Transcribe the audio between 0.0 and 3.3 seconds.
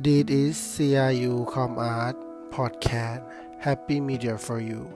This is CIU Com Art Podcast.